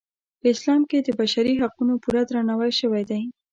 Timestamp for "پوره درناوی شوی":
2.03-3.03